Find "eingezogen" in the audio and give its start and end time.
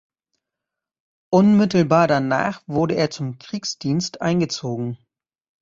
4.19-4.97